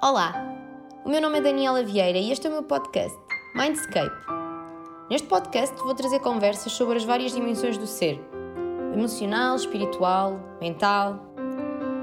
[0.00, 0.32] Olá,
[1.04, 3.18] o meu nome é Daniela Vieira e este é o meu podcast,
[3.56, 4.14] Mindscape.
[5.10, 8.16] Neste podcast vou trazer conversas sobre as várias dimensões do ser:
[8.94, 11.18] emocional, espiritual, mental.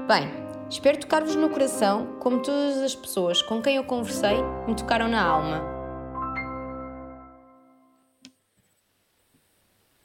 [0.06, 0.28] Bem,
[0.68, 5.24] espero tocar-vos no coração como todas as pessoas com quem eu conversei me tocaram na
[5.26, 5.62] alma.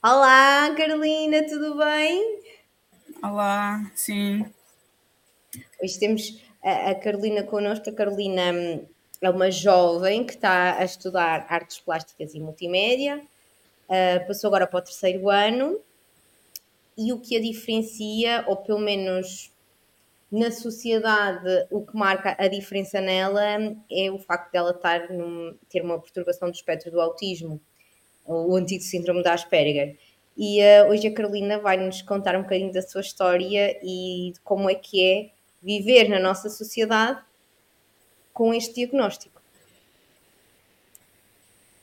[0.01, 2.41] Olá, Carolina, tudo bem?
[3.21, 4.45] Olá, sim.
[5.83, 7.89] Hoje temos a, Carolina connosco.
[7.89, 8.85] A Carolina hum,
[9.21, 13.21] é uma jovem que está a estudar artes plásticas e multimédia,
[13.87, 15.79] uh, passou agora para o terceiro ano
[16.97, 19.51] e o que a diferencia, ou pelo menos
[20.31, 23.43] na sociedade, o que marca a diferença nela
[23.91, 27.59] é o facto dela estar num, ter uma perturbação do espectro do autismo,
[28.25, 29.97] o antigo síndrome da Asperger.
[30.37, 34.39] E uh, hoje a Carolina vai nos contar um bocadinho da sua história e de
[34.41, 37.21] como é que é viver na nossa sociedade
[38.33, 39.41] com este diagnóstico.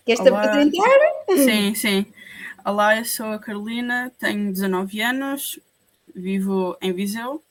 [0.04, 0.88] Queres te apresentar?
[1.36, 2.06] Sim, sim.
[2.64, 5.60] Olá, eu sou a Carolina, tenho 19 anos,
[6.14, 7.42] vivo em Viseu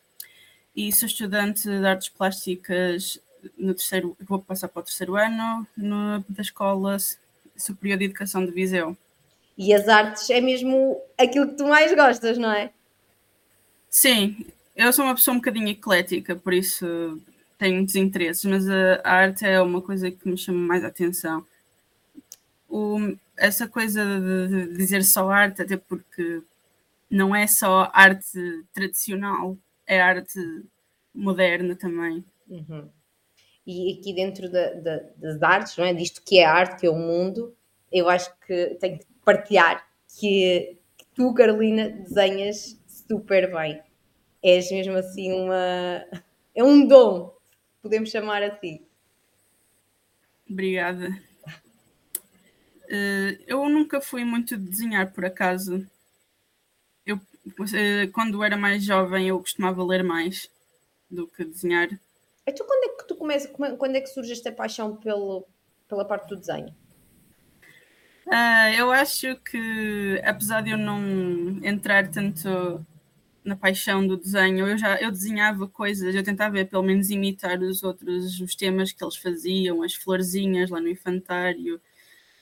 [0.75, 3.19] e sou estudante de artes plásticas
[3.57, 6.97] no terceiro, vou passar para o terceiro ano no, da Escola
[7.55, 8.97] Superior de Educação de Viseu.
[9.57, 12.71] E as artes é mesmo aquilo que tu mais gostas, não é?
[13.89, 14.45] Sim,
[14.77, 17.19] eu sou uma pessoa um bocadinho eclética, por isso
[17.57, 21.43] tenho muitos interesses, mas a, arte é uma coisa que me chama mais a atenção.
[22.69, 26.43] O, essa coisa de, dizer só arte, até porque
[27.09, 30.39] não é só arte tradicional, é arte
[31.13, 32.23] moderna também.
[32.47, 32.87] Uhum.
[33.65, 35.93] E aqui dentro da, da, das artes, não é?
[35.93, 37.55] disto que é arte, que é o mundo,
[37.91, 39.87] eu acho que tenho que partilhar
[40.19, 43.81] que, que tu, Carolina, desenhas super bem
[44.49, 46.05] és mesmo assim uma.
[46.55, 47.35] É um dom,
[47.81, 48.85] podemos chamar assim.
[50.49, 51.09] Obrigada.
[52.85, 55.85] Uh, eu nunca fui muito de desenhar, por acaso.
[57.05, 60.49] Eu, uh, quando era mais jovem, eu costumava ler mais
[61.09, 61.89] do que desenhar.
[62.45, 65.45] Então, quando é que tu começa, quando é que surge esta paixão pelo,
[65.87, 66.73] pela parte do desenho?
[68.25, 72.85] Uh, eu acho que, apesar de eu não entrar tanto
[73.47, 74.67] na paixão do desenho.
[74.67, 79.03] Eu já eu desenhava coisas, eu tentava pelo menos imitar os outros os temas que
[79.03, 81.81] eles faziam, as florzinhas lá no infantário.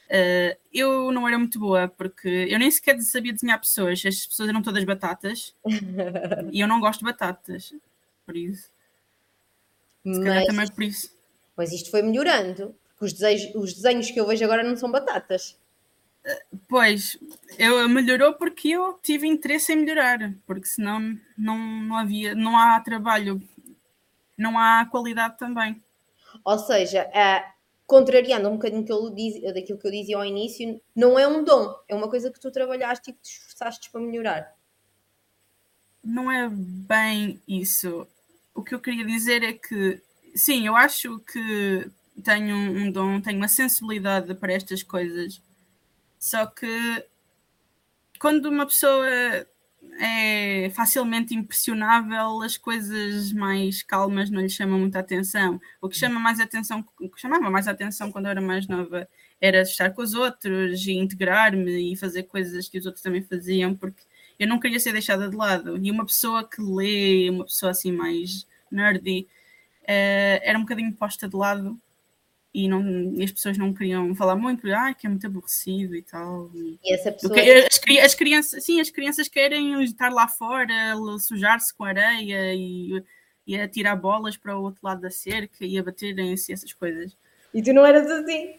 [0.05, 4.49] Uh, eu não era muito boa porque eu nem sequer sabia desenhar pessoas, as pessoas
[4.49, 5.55] eram todas batatas
[6.51, 7.73] e eu não gosto de batatas,
[8.25, 8.69] por isso.
[10.03, 11.11] Se mas, também por isso.
[11.57, 14.91] Mas isto foi melhorando, porque os desenhos, os desenhos que eu vejo agora não são
[14.91, 15.57] batatas.
[16.67, 17.17] Pois,
[17.57, 22.79] eu, melhorou porque eu tive interesse em melhorar, porque senão não, não havia, não há
[22.79, 23.41] trabalho,
[24.37, 25.81] não há qualidade também.
[26.43, 27.45] Ou seja, é,
[27.85, 31.43] contrariando um bocadinho que eu diz, daquilo que eu dizia ao início, não é um
[31.43, 34.55] dom, é uma coisa que tu trabalhaste e que te esforçaste para melhorar.
[36.03, 38.07] Não é bem isso.
[38.53, 40.01] O que eu queria dizer é que,
[40.35, 41.89] sim, eu acho que
[42.23, 45.41] tenho um dom, tenho uma sensibilidade para estas coisas
[46.25, 47.05] só que
[48.19, 49.05] quando uma pessoa
[49.99, 55.61] é facilmente impressionável, as coisas mais calmas não lhe chamam muita atenção.
[55.79, 59.07] O que chama mais atenção, o que chamava mais atenção quando eu era mais nova
[59.39, 63.75] era estar com os outros e integrar-me e fazer coisas que os outros também faziam,
[63.75, 64.01] porque
[64.39, 65.77] eu não queria ser deixada de lado.
[65.77, 69.27] E uma pessoa que lê, uma pessoa assim mais nerdy,
[69.83, 71.79] uh, era um bocadinho posta de lado
[72.55, 76.01] e, não, e as pessoas não queriam falar muito, ah, que é muito aborrecido e
[76.01, 76.49] tal.
[76.55, 77.35] E essa pessoa...
[77.37, 83.03] As, as, crianças, sim, as crianças querem estar lá fora, sujar-se com areia e,
[83.45, 87.17] e atirar bolas para o outro lado da cerca e a baterem-se essas coisas.
[87.53, 88.55] E tu não eras assim?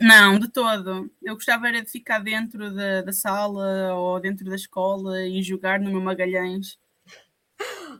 [0.00, 1.10] Não, de todo.
[1.20, 5.80] Eu gostava era de ficar dentro da, da sala ou dentro da escola e jogar
[5.80, 6.78] no meu Magalhães.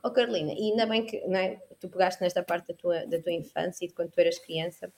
[0.03, 3.33] Oh Carolina, e ainda bem que é, tu pegaste nesta parte da tua, da tua
[3.33, 4.93] infância e de quando tu eras criança,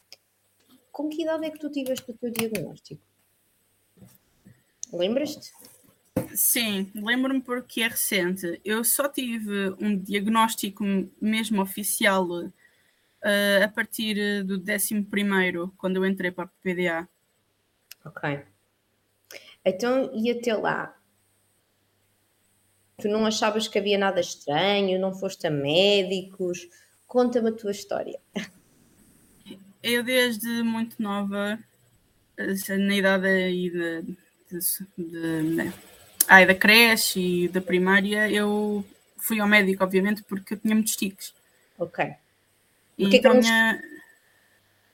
[0.90, 3.02] com que idade é que tu tiveste o teu diagnóstico?
[4.92, 5.52] Lembras-te?
[6.34, 8.60] Sim, lembro-me porque é recente.
[8.64, 10.84] Eu só tive um diagnóstico
[11.20, 17.08] mesmo oficial uh, a partir do 11, quando eu entrei para a PDA.
[18.04, 18.44] Ok.
[19.64, 20.96] Então, e até lá?
[22.98, 25.00] Tu não achavas que havia nada estranho?
[25.00, 26.69] Não foste a médicos?
[27.06, 28.20] Conta-me a tua história.
[29.82, 31.59] Eu, desde muito nova,
[32.37, 34.03] na idade aí de,
[34.50, 34.59] de,
[34.99, 35.73] de,
[36.29, 38.85] ai, da creche e da primária, eu
[39.17, 41.35] fui ao médico, obviamente, porque eu tinha muitos tiques.
[41.79, 42.05] Ok.
[42.99, 43.82] O que que então minha...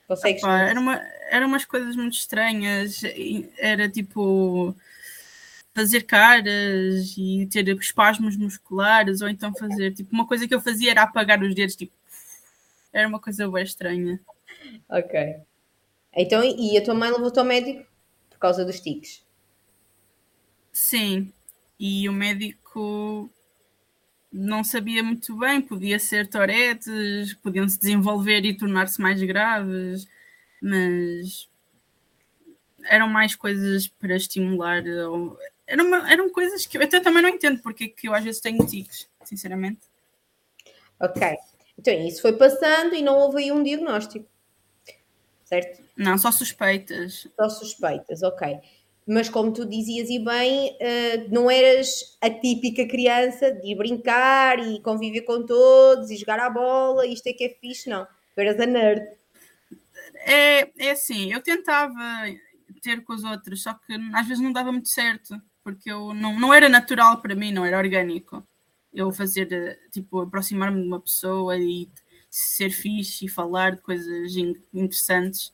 [0.07, 0.43] consegues?
[0.43, 3.03] Opa, era uma, eram umas coisas muito estranhas.
[3.03, 4.75] e Era tipo
[5.75, 10.93] fazer caras e ter espasmos musculares, ou então fazer tipo uma coisa que eu fazia
[10.93, 11.93] era apagar os dedos, tipo
[12.93, 14.19] era uma coisa bem estranha.
[14.89, 15.15] Ok.
[16.15, 17.87] Então, e a tua mãe levou-te ao médico
[18.31, 19.25] por causa dos tiques?
[20.73, 21.33] Sim,
[21.79, 23.31] e o médico
[24.33, 30.07] não sabia muito bem, podia ser toretes, podiam se desenvolver e tornar-se mais graves,
[30.61, 31.49] mas
[32.85, 34.83] eram mais coisas para estimular.
[35.09, 38.23] ou- Eram, eram coisas que eu até também não entendo porque é que eu às
[38.23, 39.81] vezes tenho tiques, sinceramente.
[41.01, 41.23] Ok.
[41.79, 44.27] Então, isso foi passando e não houve aí um diagnóstico.
[45.47, 45.81] Certo?
[45.97, 47.29] Não, só suspeitas.
[47.37, 48.59] Só suspeitas, ok.
[49.07, 54.59] Mas como tu dizias e bem, eh, não eras a típica criança de ir brincar
[54.59, 58.05] e conviver com todos e jogar à bola, isto é que é fixe, não.
[58.35, 59.07] Tu eras a nerd.
[60.17, 62.27] É, é assim, eu tentava
[62.83, 66.39] ter com os outros, só que às vezes não dava muito certo, porque eu não,
[66.41, 68.45] não era natural para mim, não era orgânico.
[68.93, 71.89] Eu fazer, tipo, aproximar-me de uma pessoa e
[72.39, 75.53] ser fixe e falar de coisas in- interessantes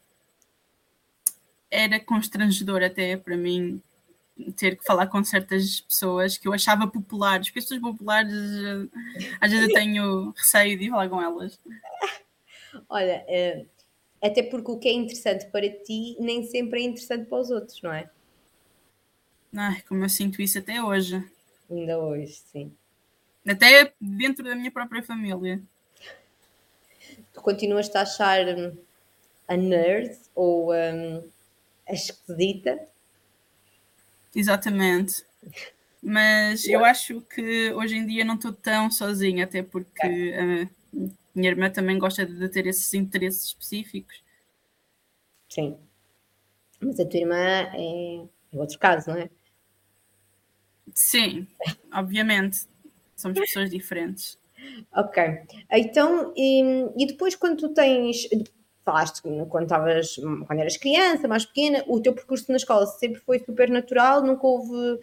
[1.71, 3.81] era constrangedor até para mim
[4.57, 8.89] ter que falar com certas pessoas que eu achava populares, porque as pessoas populares eh,
[9.41, 11.59] às vezes eu tenho receio de falar com elas.
[12.89, 13.67] Olha, eh,
[14.23, 17.81] até porque o que é interessante para ti nem sempre é interessante para os outros,
[17.83, 18.11] não é?
[19.57, 21.23] Ai, como eu sinto isso até hoje.
[21.71, 22.73] Ainda hoje, sim.
[23.47, 25.63] Até dentro da minha própria família.
[27.33, 28.77] Tu continuas a achar hum,
[29.49, 31.29] a nerd ou hum,
[31.89, 32.79] a esquisita?
[34.35, 35.25] Exatamente.
[36.03, 40.69] Mas eu acho que hoje em dia não estou tão sozinha, até porque a
[41.35, 44.21] minha irmã também gosta de ter esses interesses específicos.
[45.49, 45.77] Sim.
[46.81, 48.17] Mas a tua irmã é,
[48.53, 49.31] é outro caso, não é?
[50.95, 51.47] Sim,
[51.93, 52.67] obviamente.
[53.17, 54.37] Somos pessoas diferentes.
[54.95, 55.23] Ok.
[55.71, 56.63] Então, e,
[56.97, 58.29] e depois quando tu tens.
[58.85, 60.17] Falaste quando, estavas,
[60.47, 64.45] quando eras criança, mais pequena, o teu percurso na escola sempre foi super natural, nunca
[64.45, 64.99] houve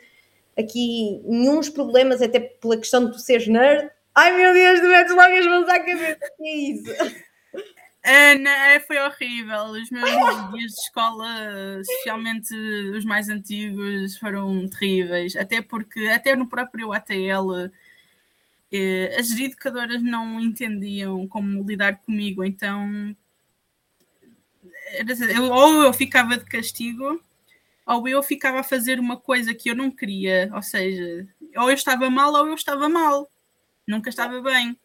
[0.57, 3.89] aqui nenhum problemas, até pela questão de tu seres nerd.
[4.13, 6.93] Ai meu Deus, tu metes logo as mãos à cabeça, que é isso?
[8.03, 9.63] Ana, foi horrível.
[9.71, 11.27] Os meus dias de escola,
[11.81, 12.55] especialmente
[12.95, 15.35] os mais antigos, foram terríveis.
[15.35, 17.69] Até porque, até no próprio ATL,
[19.17, 22.43] as educadoras não entendiam como lidar comigo.
[22.43, 23.15] Então,
[25.51, 27.21] ou eu ficava de castigo,
[27.85, 30.49] ou eu ficava a fazer uma coisa que eu não queria.
[30.53, 31.27] Ou seja,
[31.57, 33.29] ou eu estava mal, ou eu estava mal.
[33.87, 34.77] Nunca estava bem.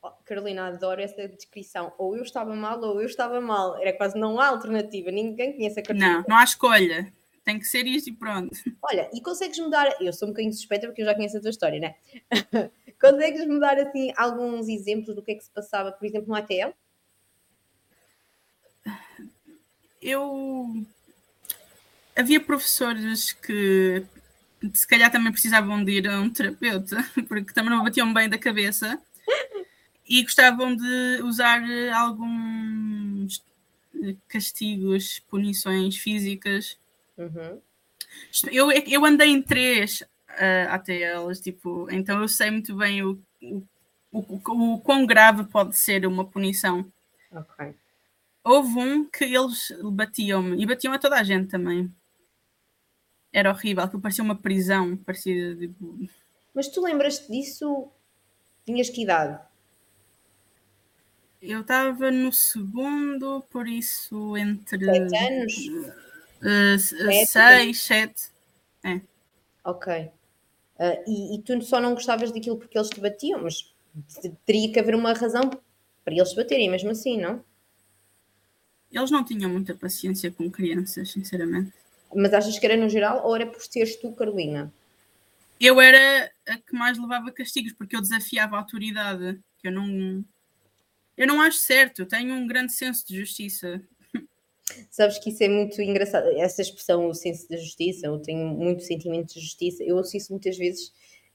[0.00, 1.92] Oh, Carolina, adoro essa descrição.
[1.98, 3.76] Ou eu estava mal, ou eu estava mal.
[3.80, 5.10] Era quase não há alternativa.
[5.10, 6.14] Ninguém conhece a Carolina.
[6.14, 7.12] Não, não há escolha.
[7.44, 8.56] Tem que ser isto e pronto.
[8.82, 9.96] Olha, e consegues mudar.
[10.00, 11.94] Eu sou um bocadinho suspeita porque eu já conheço a tua história, né?
[13.00, 16.72] consegues mudar assim alguns exemplos do que é que se passava, por exemplo, no ATL?
[20.02, 20.84] eu
[22.16, 24.04] havia professores que
[24.74, 26.96] se calhar também precisavam de ir a um terapeuta,
[27.28, 29.00] porque também não batiam bem da cabeça
[30.08, 31.62] e gostavam de usar
[31.94, 33.42] alguns
[34.28, 36.76] castigos, punições físicas.
[37.16, 37.60] Uhum.
[38.50, 43.62] Eu, eu andei em três uh, ATLs, tipo, então eu sei muito bem o, o,
[44.12, 46.90] o, o quão grave pode ser uma punição.
[47.30, 47.74] Ok.
[48.44, 51.92] Houve um que eles batiam-me e batiam a toda a gente também.
[53.32, 55.98] Era horrível, aquilo parecia uma prisão, parecia tipo.
[56.54, 57.88] Mas tu lembras-te disso?
[58.66, 59.40] Tinhas que idade?
[61.40, 64.84] Eu estava no segundo, por isso entre.
[64.84, 66.11] Sete anos?
[66.42, 67.26] Uh, Sete?
[67.26, 68.30] seis, sete.
[69.64, 70.10] Ok.
[70.76, 73.72] Uh, e, e tu só não gostavas daquilo porque eles te batiam, mas
[74.20, 75.48] te- teria que haver uma razão
[76.04, 77.44] para eles te baterem, mesmo assim, não?
[78.90, 81.72] Eles não tinham muita paciência com crianças, sinceramente.
[82.14, 84.72] Mas achas que era no geral ou era por seres tu, Carolina?
[85.60, 89.40] Eu era a que mais levava castigos, porque eu desafiava a autoridade.
[89.58, 90.24] Que eu não.
[91.16, 93.80] Eu não acho certo, eu tenho um grande senso de justiça.
[94.90, 98.82] Sabes que isso é muito engraçado, essa expressão, o senso da justiça, eu tenho muito
[98.82, 100.92] sentimento de justiça, eu ouço isso muitas vezes,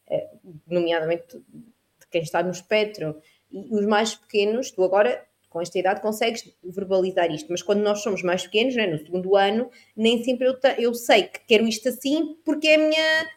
[0.10, 0.29] eh,
[0.65, 6.01] nomeadamente de quem está no espectro, e os mais pequenos, tu agora, com esta idade,
[6.01, 10.48] consegues verbalizar isto, mas quando nós somos mais pequenos, né, no segundo ano, nem sempre
[10.48, 13.27] eu, eu sei que quero isto assim, porque é a minha,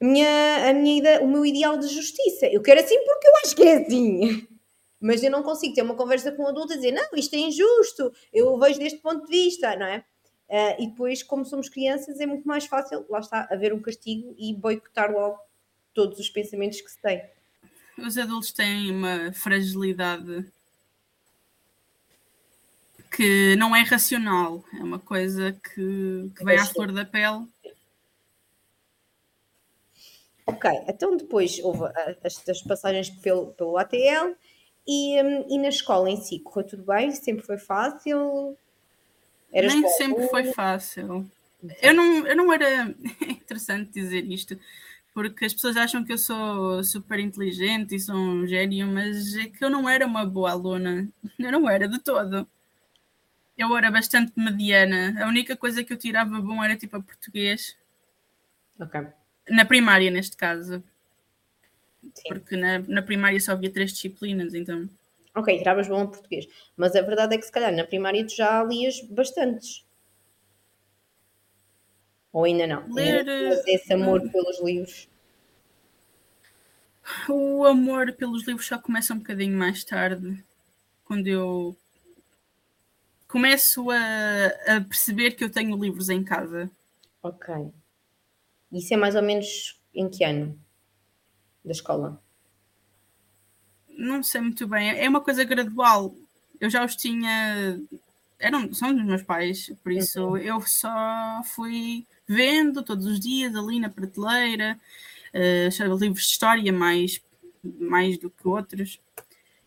[0.00, 3.56] a minha, a minha o meu ideal de justiça, eu quero assim porque eu acho
[3.56, 4.48] que é assim.
[5.00, 7.38] Mas eu não consigo ter uma conversa com um adulto e dizer não, isto é
[7.38, 10.04] injusto, eu vejo deste ponto de vista, não é?
[10.48, 14.34] Uh, e depois, como somos crianças, é muito mais fácil, lá está, haver um castigo
[14.38, 15.38] e boicotar logo
[15.92, 17.22] todos os pensamentos que se tem.
[17.98, 20.46] Os adultos têm uma fragilidade
[23.10, 27.46] que não é racional, é uma coisa que, que vem à flor da pele.
[30.46, 31.84] Ok, então depois houve
[32.24, 34.34] as, passagens pelo, pelo ATL
[34.88, 35.16] e,
[35.54, 37.12] e na escola em si correu tudo bem?
[37.12, 38.56] Sempre foi fácil?
[39.52, 41.30] Eras Nem sempre foi fácil.
[41.82, 42.64] Eu não, eu não era.
[42.66, 42.94] É
[43.30, 44.58] interessante dizer isto,
[45.12, 49.48] porque as pessoas acham que eu sou super inteligente e sou um gênio, mas é
[49.48, 51.06] que eu não era uma boa aluna.
[51.38, 52.48] Eu não era de todo.
[53.58, 55.22] Eu era bastante mediana.
[55.22, 57.76] A única coisa que eu tirava bom era tipo a português.
[58.80, 59.06] Ok.
[59.50, 60.82] Na primária, neste caso.
[62.14, 62.28] Sim.
[62.28, 64.88] Porque na, na primária só havia três disciplinas, então.
[65.34, 66.46] Ok, tiravas bom a português.
[66.76, 69.86] Mas a verdade é que se calhar na primária tu já lias bastantes.
[72.32, 72.92] Ou ainda não?
[72.92, 73.26] Ler.
[73.66, 75.08] esse amor uh, pelos livros?
[77.28, 80.44] O amor pelos livros só começa um bocadinho mais tarde,
[81.04, 81.76] quando eu
[83.26, 86.70] começo a, a perceber que eu tenho livros em casa.
[87.22, 87.54] Ok.
[88.72, 90.58] Isso é mais ou menos em que ano
[91.68, 92.20] da escola?
[93.96, 94.90] Não sei muito bem.
[94.90, 96.14] É uma coisa gradual.
[96.60, 97.78] Eu já os tinha.
[98.38, 100.36] Eram, são dos meus pais, por isso uhum.
[100.36, 104.78] eu só fui vendo todos os dias ali na prateleira,
[105.34, 107.20] uh, livros de história mais,
[107.80, 109.00] mais do que outros,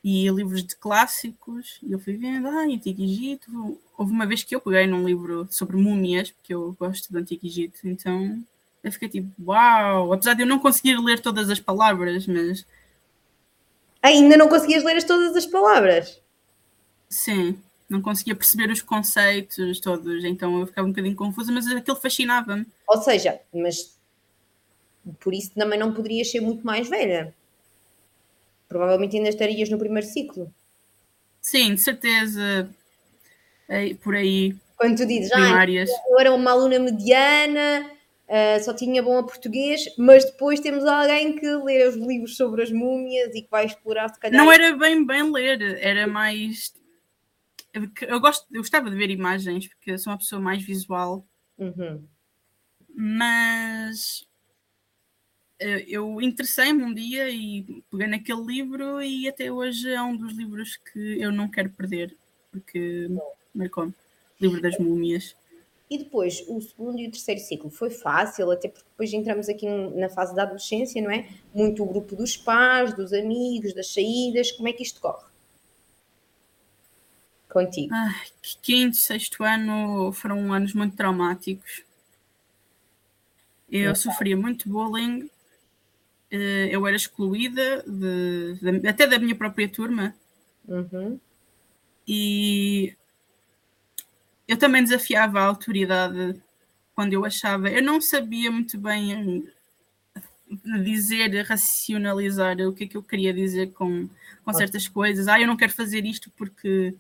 [0.02, 3.78] e livros de clássicos, e eu fui vendo, ah, Antigo Egito.
[3.98, 7.46] Houve uma vez que eu peguei num livro sobre múmias, porque eu gosto do Antigo
[7.46, 8.42] Egito, então
[8.84, 10.14] eu fiquei tipo, uau!
[10.14, 12.66] Apesar de eu não conseguir ler todas as palavras, mas.
[14.02, 16.20] Ainda não conseguias ler todas as palavras?
[17.10, 17.58] Sim
[17.92, 22.66] não conseguia perceber os conceitos todos, então eu ficava um bocadinho confusa, mas aquilo fascinava-me.
[22.88, 23.98] Ou seja, mas
[25.20, 27.36] por isso também não poderias ser muito mais velha.
[28.70, 30.52] Provavelmente ainda estarias no primeiro ciclo.
[31.42, 32.70] Sim, de certeza.
[34.02, 34.56] Por aí.
[34.78, 35.66] Quando tu dizes, ah,
[36.10, 37.91] eu era uma aluna mediana,
[38.32, 42.64] uh, só tinha bom a português, mas depois temos alguém que lê os livros sobre
[42.64, 44.44] as múmias e que vai explorar se calhar.
[44.44, 46.74] Não era bem bem ler, era mais
[47.74, 51.26] eu, gosto, eu gostava de ver imagens, porque sou uma pessoa mais visual.
[51.58, 52.06] Uhum.
[52.94, 54.28] Mas
[55.60, 60.34] eh, eu interessei-me um dia e peguei naquele livro e até hoje é um dos
[60.34, 62.16] livros que eu não quero perder,
[62.52, 63.08] porque
[63.54, 63.94] marcou-me.
[64.40, 65.36] Livro das múmias.
[65.92, 69.68] E depois, o segundo e o terceiro ciclo foi fácil, até porque depois entramos aqui
[69.68, 71.28] na fase da adolescência, não é?
[71.54, 75.30] Muito o grupo dos pais, dos amigos, das saídas, como é que isto corre?
[77.52, 77.94] contigo?
[77.94, 78.28] Ai,
[78.62, 81.84] quinto, sexto ano foram anos muito traumáticos.
[83.70, 85.30] Eu sofria muito bullying,
[86.30, 90.16] eh, eu era excluída de, de, até da minha própria turma.
[90.68, 91.20] Uhum.
[92.08, 92.96] E
[94.52, 96.36] eu também desafiava a autoridade
[96.94, 97.70] quando eu achava.
[97.70, 99.48] Eu não sabia muito bem
[100.84, 104.10] dizer, racionalizar o que é que eu queria dizer com,
[104.44, 105.30] com certas coisas.
[105.30, 106.94] Ah, eu não quero fazer isto porque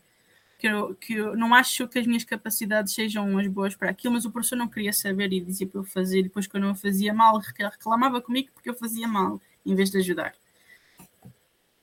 [0.57, 4.13] que eu, que eu não acho que as minhas capacidades sejam as boas para aquilo,
[4.13, 7.13] mas o professor não queria saber e dizia para eu fazer, depois quando eu fazia
[7.13, 10.33] mal, reclamava comigo porque eu fazia mal, em vez de ajudar.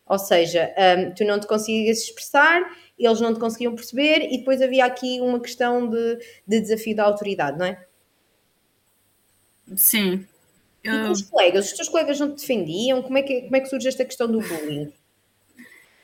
[0.08, 2.62] Ou seja, um, tu não te conseguias expressar,
[2.98, 7.04] eles não te conseguiam perceber, e depois havia aqui uma questão de, de desafio da
[7.04, 7.86] autoridade, não é?
[9.76, 10.26] Sim.
[10.82, 10.94] Eu...
[10.94, 11.66] E com os colegas?
[11.66, 13.02] Os teus colegas não te defendiam?
[13.02, 14.92] Como é que, como é que surge esta questão do bullying?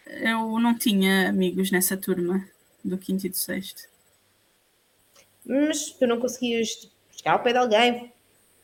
[0.07, 2.47] Eu não tinha amigos nessa turma
[2.85, 3.89] do quinto e do sexto.
[5.45, 8.13] Mas tu não conseguias chegar ao pé de alguém,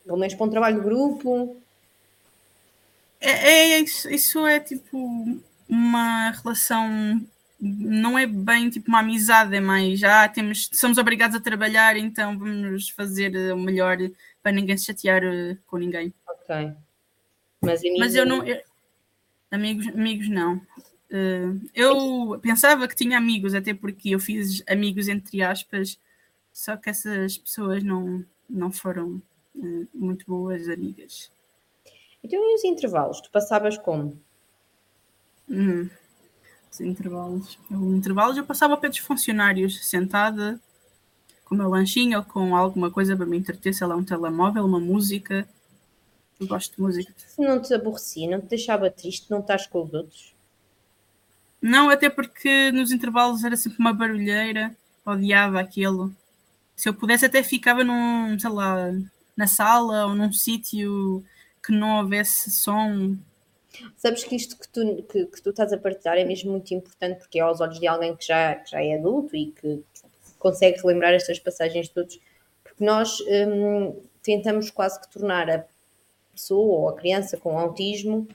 [0.05, 1.60] pelo menos para um trabalho de grupo.
[3.21, 7.21] É, é isso, isso é tipo uma relação
[7.61, 11.97] não é bem tipo uma amizade, é mais já ah, temos, somos obrigados a trabalhar,
[11.97, 13.99] então vamos fazer o melhor
[14.43, 16.13] para ninguém se chatear eh, com ninguém.
[16.27, 16.73] Ok.
[17.61, 18.47] Mas, Mas eu não.
[18.47, 18.63] Eu,
[19.51, 20.57] amigos, amigos não.
[21.13, 25.99] Uh, eu pensava que tinha amigos, até porque eu fiz amigos entre aspas,
[26.53, 29.21] só que essas pessoas não, não foram
[29.55, 31.31] uh, muito boas amigas.
[32.23, 33.21] Então, e os intervalos?
[33.21, 34.21] Tu passavas como?
[35.49, 35.89] Hum,
[36.71, 37.59] os intervalos.
[37.71, 40.61] Os intervalos eu passava pelos funcionários, sentada,
[41.45, 44.65] com o meu lanchinho ou com alguma coisa para me entreter, sei lá, um telemóvel,
[44.65, 45.49] uma música.
[46.39, 47.13] Eu gosto de música.
[47.17, 50.35] Se não te aborrecia, não te deixava triste, não estás com os outros?
[51.61, 54.75] Não, até porque nos intervalos era sempre uma barulheira,
[55.05, 56.15] odiava aquilo.
[56.75, 58.91] Se eu pudesse, até ficava num, sei lá,
[59.37, 61.23] na sala ou num sítio
[61.65, 63.17] que não houvesse som.
[63.97, 67.19] Sabes que isto que tu, que, que, tu estás a partilhar é mesmo muito importante
[67.19, 69.83] porque é aos olhos de alguém que já, que já é adulto e que
[70.39, 72.19] consegue relembrar estas passagens todas,
[72.65, 75.65] porque nós hum, tentamos quase que tornar a
[76.33, 78.27] pessoa ou a criança com autismo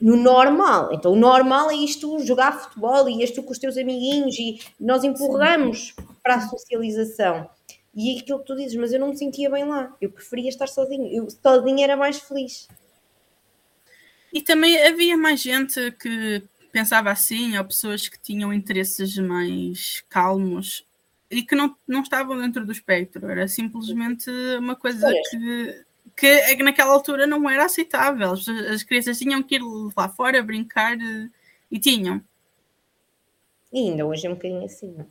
[0.00, 0.92] no normal.
[0.92, 5.04] Então, o normal é isto, jogar futebol e isto com os teus amiguinhos e nós
[5.04, 6.06] empurramos Sim.
[6.22, 7.48] para a socialização.
[7.96, 9.94] E é aquilo que tu dizes, mas eu não me sentia bem lá.
[10.00, 11.06] Eu preferia estar sozinho.
[11.12, 12.68] Eu sozinha era mais feliz.
[14.32, 20.84] E também havia mais gente que pensava assim, ou pessoas que tinham interesses mais calmos
[21.30, 23.28] e que não, não estavam dentro do espectro.
[23.28, 25.84] Era simplesmente uma coisa que
[26.16, 28.32] que é naquela altura não era aceitável.
[28.32, 29.62] As, as crianças tinham que ir
[29.96, 31.28] lá fora brincar eh,
[31.70, 32.22] e tinham.
[33.72, 35.06] E ainda hoje é um bocadinho assim, não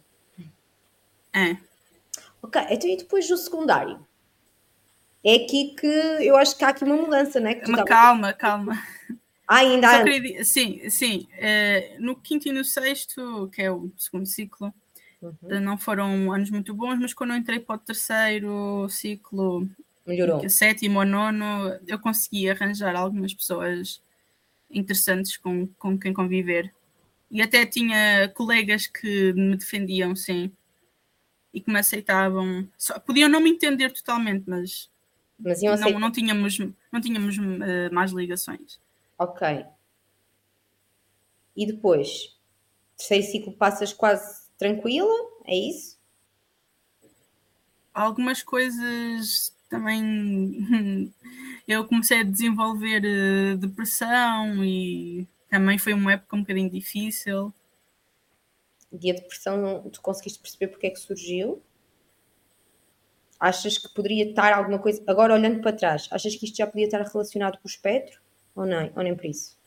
[1.34, 1.58] é?
[2.44, 2.48] É.
[2.48, 4.06] Ok, então e depois do secundário?
[5.24, 7.56] É aqui que eu acho que há aqui uma mudança, não é?
[7.56, 8.78] Que uma calma, calma.
[9.48, 10.04] Ah, ainda há.
[10.04, 11.28] Queria, sim, sim.
[11.34, 14.74] Uh, no quinto e no sexto, que é o segundo ciclo,
[15.22, 15.62] uhum.
[15.62, 19.68] não foram anos muito bons, mas quando eu entrei para o terceiro ciclo,
[20.06, 20.48] Melhorou.
[20.50, 24.02] Sétimo ou nono, eu consegui arranjar algumas pessoas
[24.70, 26.74] interessantes com, com quem conviver.
[27.32, 30.52] E até tinha colegas que me defendiam, sim.
[31.54, 32.68] E que me aceitavam.
[32.78, 34.90] Só, podiam não me entender totalmente, mas,
[35.38, 36.58] mas não, não tínhamos,
[36.92, 38.80] não tínhamos uh, mais ligações.
[39.18, 39.66] Ok.
[41.56, 42.36] E depois?
[42.98, 45.14] Terceiro ciclo passas quase tranquila?
[45.46, 46.00] É isso?
[47.94, 51.14] Algumas coisas também
[51.68, 57.54] eu comecei a desenvolver uh, depressão e também foi uma época um bocadinho difícil.
[59.02, 61.62] E a depressão, tu conseguiste perceber porque é que surgiu?
[63.40, 66.86] Achas que poderia estar alguma coisa, agora olhando para trás, achas que isto já podia
[66.86, 68.22] estar relacionado com o espectro?
[68.56, 68.92] Ou não?
[68.96, 69.58] Ou nem por isso?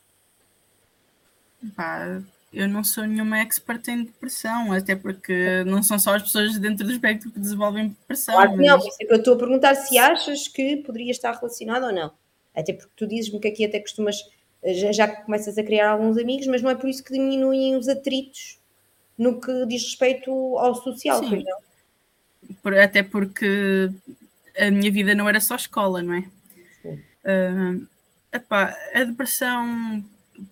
[1.75, 2.21] Pá,
[2.53, 6.85] eu não sou nenhuma expert em depressão, até porque não são só as pessoas dentro
[6.85, 8.33] do espectro que desenvolvem depressão.
[8.33, 8.67] Claro que mas...
[8.67, 11.83] não, por isso é que eu estou a perguntar se achas que poderia estar relacionado
[11.83, 12.11] ou não.
[12.55, 14.17] Até porque tu dizes-me que aqui até costumas,
[14.63, 17.89] já, já começas a criar alguns amigos, mas não é por isso que diminuem os
[17.89, 18.56] atritos
[19.17, 21.43] no que diz respeito ao social, Sim.
[22.81, 23.89] Até porque
[24.57, 26.29] a minha vida não era só escola, não é?
[26.85, 27.87] Uh,
[28.31, 30.03] epá, a depressão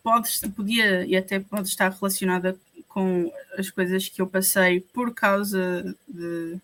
[0.04, 2.58] pode, podia e até pode estar relacionada
[2.89, 6.58] com as coisas que eu passei por causa de,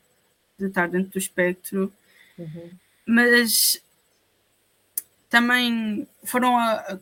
[0.57, 1.91] de estar dentro do espectro,
[2.37, 2.69] uhum.
[3.05, 3.81] mas
[5.29, 6.99] também foram a, a,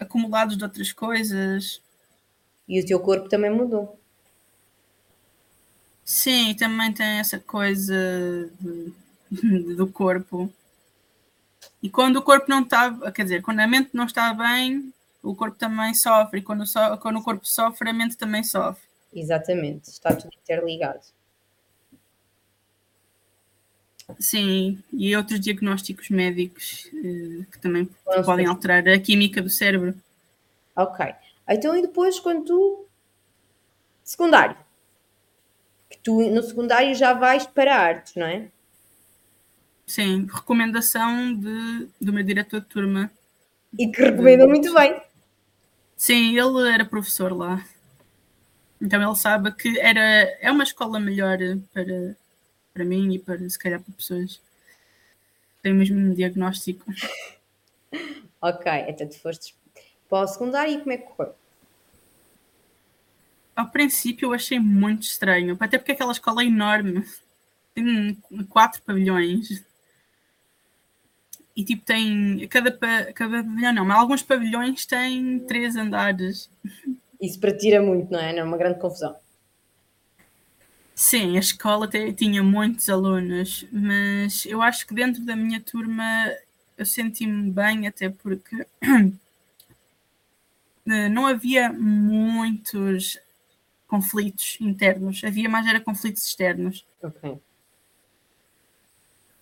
[0.00, 1.80] acumulados de outras coisas.
[2.68, 3.98] E o teu corpo também mudou.
[6.04, 10.52] Sim, também tem essa coisa de, do corpo.
[11.82, 15.34] E quando o corpo não está, quer dizer, quando a mente não está bem, o
[15.34, 18.82] corpo também sofre, e quando, so, quando o corpo sofre, a mente também sofre.
[19.12, 21.00] Exatamente, está tudo interligado.
[24.18, 27.88] Sim, e outros diagnósticos médicos eh, que também
[28.24, 29.94] podem alterar a química do cérebro.
[30.76, 31.14] Ok.
[31.48, 32.86] Então, e depois, quando tu.
[34.02, 34.56] Secundário.
[35.92, 38.48] Que tu no secundário já vais para artes, não é?
[39.86, 43.10] Sim, recomendação de, do meu diretor de turma.
[43.78, 44.98] E que recomenda muito bem.
[45.94, 47.62] Sim, ele era professor lá.
[48.80, 50.00] Então ele sabe que era,
[50.40, 51.36] é uma escola melhor
[51.74, 52.16] para,
[52.72, 54.36] para mim e para se calhar para pessoas
[55.56, 56.86] que têm o mesmo diagnóstico.
[58.40, 59.54] ok, então tu foste
[60.08, 61.28] para o secundário e como é que foi?
[63.54, 67.04] Ao princípio eu achei muito estranho, até porque aquela escola é enorme.
[67.74, 68.16] Tem
[68.48, 69.64] quatro pavilhões
[71.54, 72.70] e tipo tem cada,
[73.12, 76.50] cada pavilhão não, mas alguns pavilhões têm três andares.
[77.20, 78.32] Isso para ti era muito, não é?
[78.32, 79.14] Não é uma grande confusão.
[80.94, 86.04] Sim, a escola tinha muitos alunos, mas eu acho que dentro da minha turma
[86.76, 88.66] eu senti-me bem, até porque
[90.84, 93.18] não havia muitos
[93.92, 96.82] conflitos internos, havia mais era conflitos externos.
[97.02, 97.38] Ok.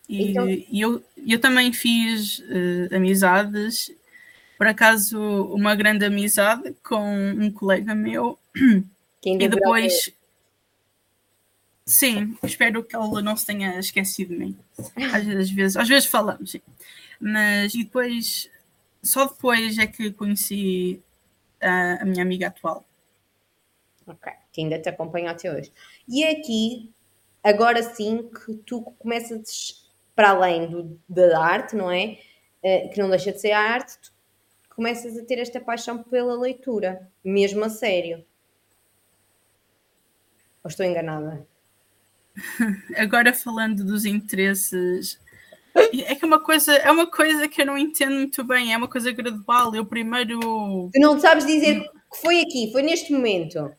[0.09, 0.49] E, então...
[0.73, 3.93] eu, eu também fiz uh, amizades,
[4.59, 5.21] por acaso,
[5.55, 8.37] uma grande amizade com um colega meu.
[9.25, 10.13] e depois.
[11.87, 14.59] Sim, espero que ele não se tenha esquecido de mim.
[15.13, 16.61] Às, às, vezes, às vezes falamos, sim.
[17.21, 18.51] Mas e depois,
[19.01, 21.01] só depois é que conheci
[21.61, 22.85] a, a minha amiga atual.
[24.11, 25.73] Ok, que ainda te acompanha até hoje.
[26.09, 26.93] E é aqui,
[27.45, 32.19] agora sim, que tu começas, para além do, da arte, não é?
[32.63, 34.13] Uh, que não deixa de ser a arte, tu
[34.75, 38.25] começas a ter esta paixão pela leitura, mesmo a sério.
[40.65, 41.47] Ou estou enganada?
[42.97, 45.21] Agora falando dos interesses,
[45.75, 48.77] é que é uma coisa, é uma coisa que eu não entendo muito bem, é
[48.77, 49.75] uma coisa gradual.
[49.75, 50.91] Eu primeiro.
[50.93, 53.73] Tu não sabes dizer que foi aqui, foi neste momento.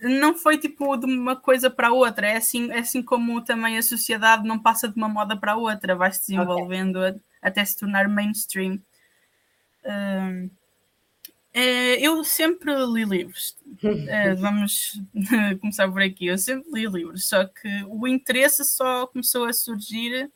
[0.00, 3.82] Não foi tipo de uma coisa para outra, é assim, é assim como também a
[3.82, 7.20] sociedade não passa de uma moda para outra, vai se desenvolvendo okay.
[7.42, 8.80] até se tornar mainstream.
[11.58, 13.56] É, eu sempre li livros.
[14.08, 15.00] É, vamos
[15.60, 16.26] começar por aqui.
[16.26, 20.30] Eu sempre li livros, só que o interesse só começou a surgir.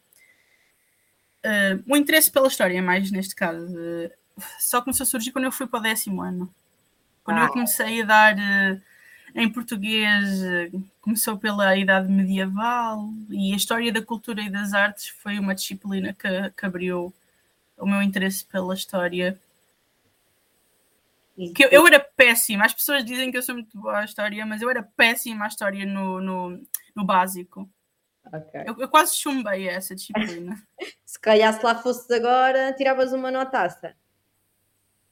[1.45, 3.75] Uh, o interesse pela história, mais neste caso,
[4.59, 6.53] só começou a surgir quando eu fui para o décimo ano.
[7.25, 7.45] Quando ah.
[7.45, 8.37] eu comecei a dar
[9.35, 10.41] em português,
[11.01, 16.13] começou pela idade medieval e a história da cultura e das artes foi uma disciplina
[16.13, 17.13] que, que abriu
[17.77, 19.39] o meu interesse pela história
[21.55, 22.67] que eu, eu, era péssima.
[22.67, 25.49] As pessoas dizem que eu sou muito boa à história, mas eu era péssima à
[25.49, 26.63] história no, no,
[26.95, 27.69] no básico.
[28.27, 28.65] Okay.
[28.67, 30.63] Eu, eu, quase chumbei essa disciplina.
[31.07, 33.95] se calhar se lá fosses agora, tiravas uma notaça.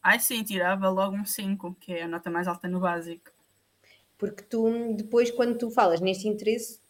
[0.03, 3.31] Ai sim, tirava logo um 5, que é a nota mais alta no básico.
[4.19, 6.81] Porque tu, depois, quando tu falas neste interesse,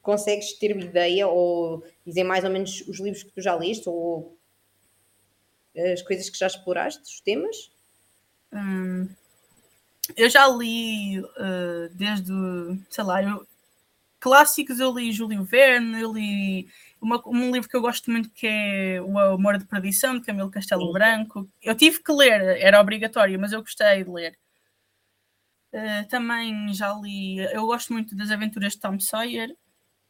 [0.00, 4.36] consegues ter ideia ou dizer mais ou menos os livros que tu já leste ou
[5.92, 7.72] as coisas que já exploraste, os temas?
[8.52, 9.08] Hum,
[10.16, 12.32] eu já li uh, desde,
[12.90, 13.46] sei lá, eu,
[14.20, 16.68] clássicos eu li Júlio Verne, eu li
[17.00, 20.50] uma, um livro que eu gosto muito que é O Amor de Perdição, de Camilo
[20.50, 21.48] Castelo Branco.
[21.62, 24.38] Eu tive que ler, era obrigatório, mas eu gostei de ler.
[25.72, 29.56] Uh, também já li, eu gosto muito das aventuras de Tom Sawyer.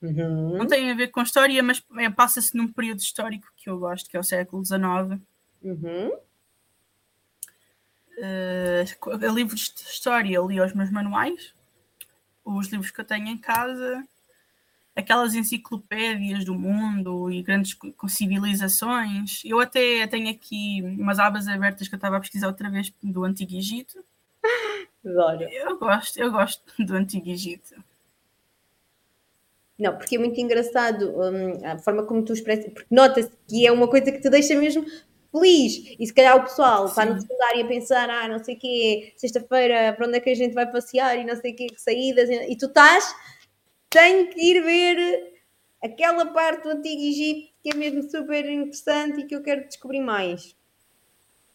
[0.00, 0.58] Uhum.
[0.58, 4.10] Não tem a ver com história, mas é, passa-se num período histórico que eu gosto,
[4.10, 5.20] que é o século XIX.
[5.62, 6.10] Uhum
[8.18, 11.54] uh, livros de história, li os meus manuais,
[12.44, 14.04] os livros que eu tenho em casa,
[14.94, 17.76] aquelas enciclopédias do mundo e grandes
[18.08, 19.42] civilizações.
[19.44, 23.24] Eu até tenho aqui umas abas abertas que eu estava a pesquisar outra vez do
[23.24, 24.04] Antigo Egito.
[25.04, 25.42] Adoro.
[25.50, 27.74] Eu gosto, eu gosto do Antigo Egito.
[29.78, 33.72] Não, porque é muito engraçado um, a forma como tu expressas, porque nota-se que é
[33.72, 34.84] uma coisa que te deixa mesmo
[35.32, 35.96] feliz.
[35.98, 39.12] E se calhar o pessoal está no secundário a pensar, ah, não sei o quê,
[39.16, 42.28] sexta-feira, para onde é que a gente vai passear e não sei o quê, saídas.
[42.30, 43.12] E tu estás,
[43.90, 45.32] tenho que ir ver
[45.82, 50.00] aquela parte do Antigo Egito que é mesmo super interessante e que eu quero descobrir
[50.00, 50.54] mais.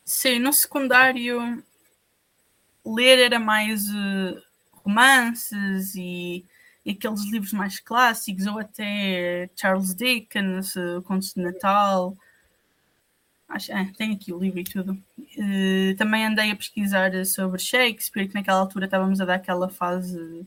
[0.03, 1.61] Sim, no secundário
[2.93, 6.45] ler era mais uh, romances e,
[6.85, 12.15] e, aqueles livros mais clássicos, ou até Charles Dickens, uh, Contos de Natal.
[13.49, 14.97] Acho, é, tenho aqui o livro e tudo.
[15.17, 20.45] Uh, também andei a pesquisar sobre Shakespeare, que naquela altura estávamos a dar aquela fase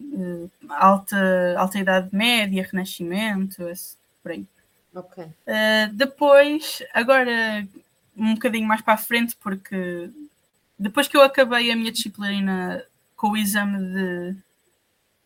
[0.00, 4.46] uh, alta, alta Idade Média, Renascimento, esse, por aí.
[4.94, 5.24] Ok.
[5.24, 7.66] Uh, depois, agora
[8.16, 10.10] um bocadinho mais para a frente, porque
[10.84, 12.84] depois que eu acabei a minha disciplina
[13.16, 14.36] com o exame de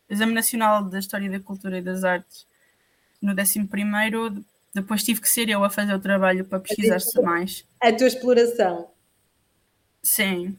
[0.09, 2.47] Exame Nacional da História da Cultura e das Artes
[3.21, 4.41] no 11 primeiro
[4.73, 7.65] depois tive que ser eu a fazer o trabalho para pesquisar-se mais.
[7.81, 8.89] A tua exploração.
[10.01, 10.57] Sim.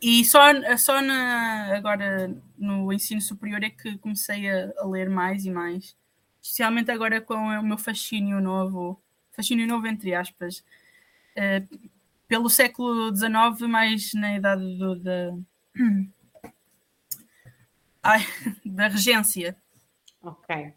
[0.00, 0.40] E só,
[0.78, 5.94] só na, agora no ensino superior é que comecei a, a, ler mais e mais.
[6.40, 8.98] Especialmente agora com o meu fascínio novo,
[9.32, 10.64] fascínio novo entre aspas,
[11.36, 11.90] uh,
[12.32, 15.34] pelo século XIX, mais na idade do, da,
[18.02, 18.26] ai,
[18.64, 19.54] da regência.
[20.22, 20.72] Ok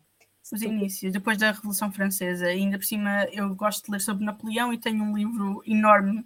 [0.53, 2.53] os inícios, depois da Revolução Francesa.
[2.53, 6.23] E ainda por cima, eu gosto de ler sobre Napoleão e tenho um livro enorme,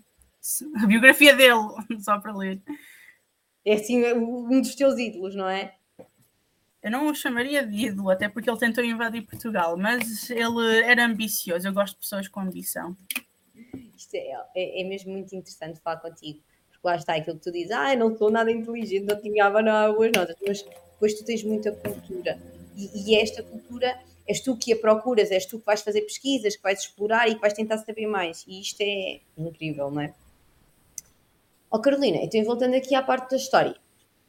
[0.75, 1.69] a biografia dele,
[2.01, 2.61] só para ler.
[3.63, 5.75] É assim um dos teus ídolos, não é?
[6.81, 11.05] Eu não o chamaria de ídolo, até porque ele tentou invadir Portugal, mas ele era
[11.05, 11.67] ambicioso.
[11.67, 12.97] Eu gosto de pessoas com ambição.
[13.95, 16.39] Isto é, é, é mesmo muito interessante falar contigo,
[16.69, 20.11] porque lá está aquilo que tu dizes: ah, não sou nada inteligente, não tinha boas
[20.15, 22.39] notas, mas depois tu tens muita cultura
[22.75, 26.55] e, e esta cultura és tu que a procuras, és tu que vais fazer pesquisas,
[26.55, 28.45] que vais explorar e que vais tentar saber mais.
[28.47, 30.13] E isto é incrível, não é?
[31.71, 33.75] Ó oh, Carolina, então voltando aqui à parte da história,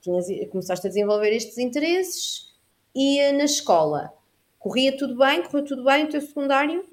[0.00, 2.54] Tinhas, começaste a desenvolver estes interesses
[2.94, 4.12] e eh, na escola
[4.58, 6.84] corria tudo bem, correu tudo bem o teu secundário?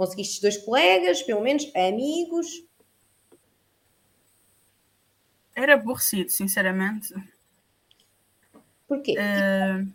[0.00, 2.46] Conseguiste dois colegas, pelo menos amigos?
[5.54, 7.12] Era aborrecido, sinceramente.
[8.88, 9.14] Porquê?
[9.18, 9.92] Uh,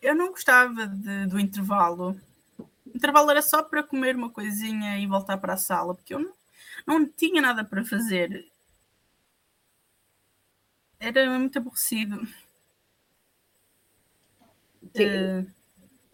[0.00, 2.18] eu não gostava de, do intervalo.
[2.58, 6.20] O intervalo era só para comer uma coisinha e voltar para a sala, porque eu
[6.20, 6.32] não,
[6.86, 8.50] não tinha nada para fazer.
[10.98, 12.26] Era muito aborrecido.
[14.82, 15.55] Uh,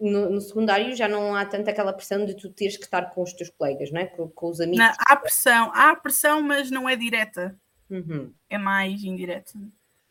[0.03, 3.23] no, no, secundário já não há tanta aquela pressão de tu teres que estar com
[3.23, 4.07] os teus colegas, não é?
[4.07, 4.85] Com, com os amigos.
[4.85, 7.57] Não, há pressão, há pressão, mas não é direta.
[7.89, 8.33] Uhum.
[8.51, 9.53] É mais indireta.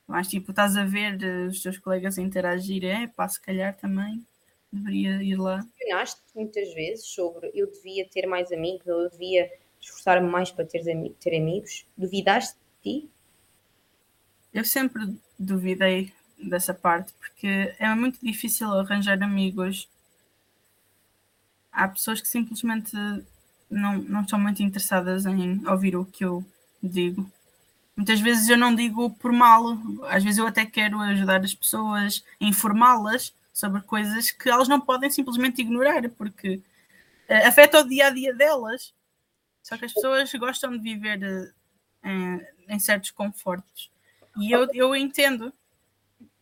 [0.08, 3.76] Mas tipo, estás a ver eh, os teus colegas a interagir, é pá, se calhar
[3.76, 4.26] também
[4.72, 5.62] deveria ir lá.
[5.62, 10.66] Questionaste muitas vezes sobre eu devia ter mais amigos ou eu devia esforçar-me mais para
[10.66, 10.84] ter,
[11.20, 11.86] ter amigos.
[11.98, 13.10] Duvidaste de ti?
[14.54, 19.88] Eu sempre duvidei dessa parte, porque é muito difícil arranjar amigos.
[21.72, 22.96] Há pessoas que simplesmente
[23.70, 26.44] não, não estão muito interessadas em ouvir o que eu
[26.82, 27.30] digo.
[27.96, 29.78] Muitas vezes eu não digo por mal,
[30.10, 35.10] às vezes eu até quero ajudar as pessoas, informá-las sobre coisas que elas não podem
[35.10, 36.62] simplesmente ignorar, porque
[37.30, 38.94] uh, afeta o dia a dia delas.
[39.62, 41.54] Só que as pessoas gostam de viver
[42.04, 43.92] uh, em certos confortos.
[44.38, 45.54] E eu, eu entendo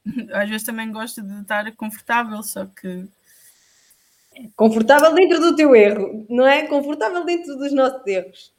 [0.34, 3.08] às vezes também gosto de estar confortável, só que.
[4.56, 6.66] Confortável dentro do teu erro, não é?
[6.68, 8.54] Confortável dentro dos nossos erros.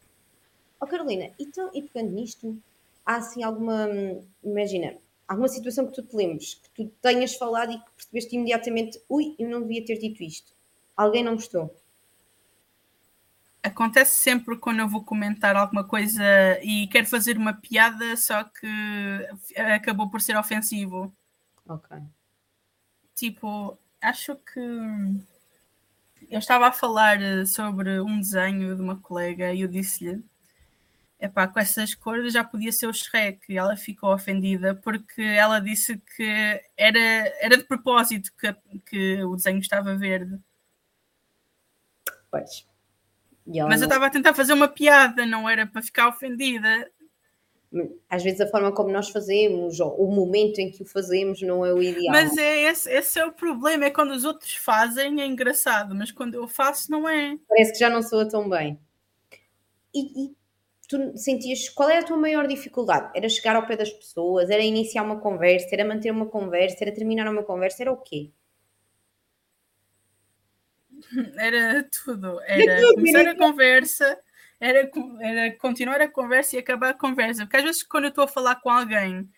[0.80, 2.56] Ó oh, Carolina, então, e pegando nisto,
[3.04, 3.88] há assim alguma.
[4.42, 4.94] Imagina,
[5.28, 9.34] alguma situação que tu te lembres, que tu tenhas falado e que percebeste imediatamente, ui,
[9.38, 10.52] eu não devia ter dito isto.
[10.96, 11.74] Alguém não gostou?
[13.62, 16.24] Acontece sempre quando eu vou comentar alguma coisa
[16.62, 18.66] e quero fazer uma piada, só que
[19.56, 21.14] acabou por ser ofensivo.
[21.70, 21.96] Ok.
[23.14, 24.58] Tipo, acho que
[26.28, 30.20] eu estava a falar eh, sobre um desenho de uma colega e eu disse-lhe
[31.20, 35.60] epá, com essas cores já podia ser o Shrek e ela ficou ofendida porque ela
[35.60, 36.98] disse que era,
[37.40, 38.52] era de propósito que,
[38.86, 40.40] que o desenho estava verde.
[42.32, 42.66] Pois.
[43.46, 43.70] Mas não...
[43.70, 46.90] eu estava a tentar fazer uma piada, não era para ficar ofendida
[48.08, 51.64] às vezes a forma como nós fazemos, ou o momento em que o fazemos, não
[51.64, 52.12] é o ideal.
[52.12, 56.10] Mas é esse, esse é o problema, é quando os outros fazem, é engraçado, mas
[56.10, 57.38] quando eu faço, não é.
[57.48, 58.78] Parece que já não soa tão bem.
[59.94, 60.34] E, e
[60.88, 63.12] tu sentias, qual é a tua maior dificuldade?
[63.14, 66.92] Era chegar ao pé das pessoas, era iniciar uma conversa, era manter uma conversa, era
[66.92, 68.32] terminar uma conversa, era o quê?
[71.36, 74.18] Era tudo, era começar a conversa
[74.60, 77.44] era, era continuar a conversa e acabar a conversa.
[77.44, 79.28] Porque às vezes quando eu estou a falar com alguém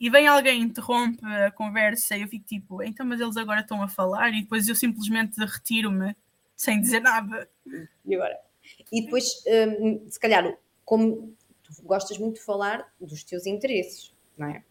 [0.00, 3.88] e vem alguém interrompe a conversa eu fico tipo, então mas eles agora estão a
[3.88, 6.14] falar e depois eu simplesmente retiro-me
[6.56, 7.48] sem dizer nada.
[8.04, 8.38] E agora?
[8.92, 9.44] E depois,
[9.80, 14.62] hum, se calhar, como tu gostas muito de falar dos teus interesses, não é?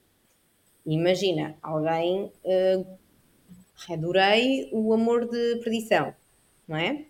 [0.85, 2.97] Imagina, alguém uh,
[3.89, 6.13] adorei o amor de perdição,
[6.67, 7.05] não é?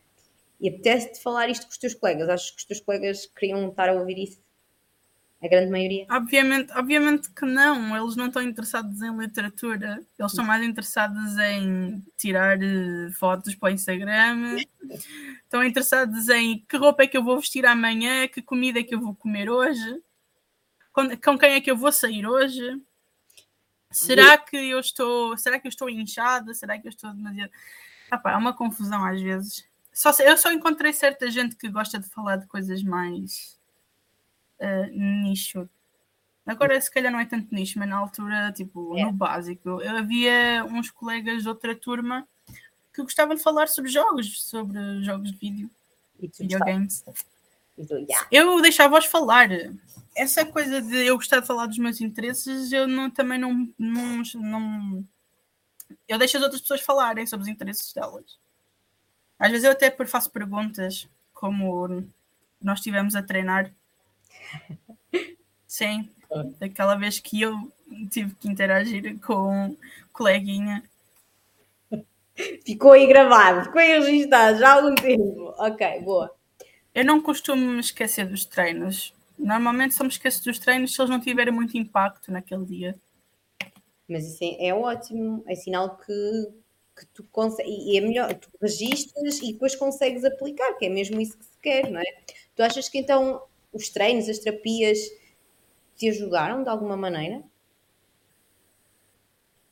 [0.60, 2.30] E apetece-te falar isto com os teus colegas.
[2.30, 4.42] Acho que os teus colegas queriam estar a ouvir isso?
[5.42, 6.08] A grande maioria?
[6.10, 7.96] Obviamente, obviamente que não.
[7.96, 10.04] Eles não estão interessados em literatura.
[10.18, 14.58] Eles estão mais interessados em tirar uh, fotos para o Instagram.
[15.44, 18.96] Estão interessados em que roupa é que eu vou vestir amanhã, que comida é que
[18.96, 20.02] eu vou comer hoje,
[20.92, 22.82] com, com quem é que eu vou sair hoje.
[23.92, 26.54] Será que eu estou, será que eu estou inchada?
[26.56, 27.52] Será que eu estou demasiado?
[28.10, 29.68] Ah, pá, é uma confusão às vezes.
[29.98, 33.58] Só, eu só encontrei certa gente que gosta de falar de coisas mais
[34.60, 35.68] uh, nicho.
[36.46, 39.04] Agora, se calhar não é tanto nicho, mas na altura, tipo, é.
[39.04, 42.28] no básico, eu havia uns colegas de outra turma
[42.94, 45.70] que gostavam de falar sobre jogos, sobre jogos de vídeo,
[46.20, 47.04] videogames.
[47.80, 48.28] Yeah.
[48.32, 49.50] Eu deixava-os falar.
[50.16, 54.22] Essa coisa de eu gostar de falar dos meus interesses, eu não, também não, não,
[54.36, 55.06] não.
[56.08, 58.38] Eu deixo as outras pessoas falarem sobre os interesses delas.
[59.40, 62.04] Às vezes eu até faço perguntas, como
[62.62, 63.72] nós estivemos a treinar.
[65.68, 66.10] Sim,
[66.60, 67.72] daquela vez que eu
[68.10, 69.78] tive que interagir com um
[70.12, 70.84] coleguinha.
[72.66, 75.54] Ficou aí gravado, ficou aí registado já há algum tempo.
[75.58, 76.34] Ok, boa.
[76.94, 79.14] Eu não costumo me esquecer dos treinos.
[79.38, 83.00] Normalmente só me esqueço dos treinos se eles não tiverem muito impacto naquele dia.
[84.10, 86.14] Mas isso é, é ótimo, é sinal que
[86.98, 91.22] que tu consegues, e é melhor, tu registras e depois consegues aplicar, que é mesmo
[91.22, 92.06] isso que se quer, não é?
[92.56, 94.98] Tu achas que então os treinos, as terapias
[95.96, 97.44] te ajudaram de alguma maneira?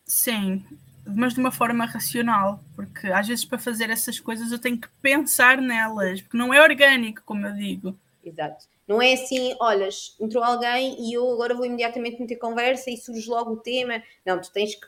[0.06, 0.64] Sim,
[1.04, 4.88] mas de uma forma racional, porque às vezes para fazer essas coisas eu tenho que
[5.02, 7.98] pensar nelas, porque não é orgânico, como eu digo.
[8.24, 8.68] Exato.
[8.88, 13.28] Não é assim, olhas, entrou alguém e eu agora vou imediatamente meter conversa e surge
[13.28, 14.02] logo o tema.
[14.24, 14.88] Não, tu tens que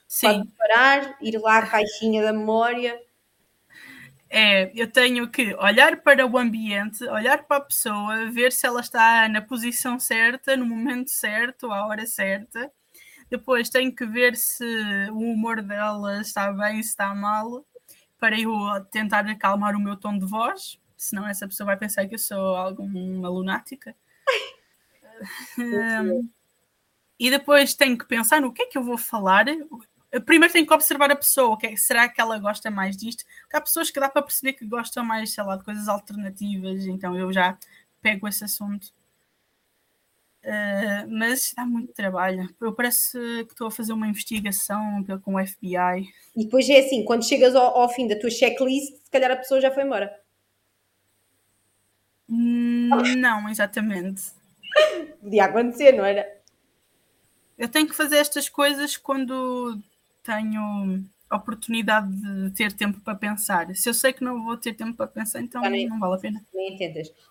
[0.58, 3.02] parar, ir lá à caixinha da memória.
[4.30, 8.82] É, eu tenho que olhar para o ambiente, olhar para a pessoa, ver se ela
[8.82, 12.72] está na posição certa, no momento certo, à hora certa.
[13.30, 14.66] Depois tenho que ver se
[15.12, 17.66] o humor dela está bem, se está mal,
[18.20, 18.52] para eu
[18.92, 22.56] tentar acalmar o meu tom de voz, senão essa pessoa vai pensar que eu sou
[22.56, 23.96] alguma lunática.
[25.58, 26.30] um,
[27.20, 29.46] e depois tenho que pensar no que é que eu vou falar.
[30.26, 33.24] Primeiro tenho que observar a pessoa, que é, será que ela gosta mais disto?
[33.42, 36.86] Porque há pessoas que dá para perceber que gostam mais, sei lá, de coisas alternativas,
[36.86, 37.58] então eu já
[38.02, 38.92] pego esse assunto
[40.48, 42.50] Uh, mas dá muito trabalho.
[42.62, 46.08] Eu parece que estou a fazer uma investigação com o FBI.
[46.38, 49.36] E depois é assim, quando chegas ao, ao, fim da tua checklist, se calhar a
[49.36, 50.10] pessoa já foi embora.
[52.28, 54.24] Não, exatamente.
[55.22, 56.38] Podia acontecer, não era?
[57.58, 59.80] Eu tenho que fazer estas coisas quando
[60.24, 63.74] tenho oportunidade de ter tempo para pensar.
[63.76, 66.20] Se eu sei que não vou ter tempo para pensar, então nem, não vale a
[66.20, 66.46] pena.
[66.54, 66.78] Nem.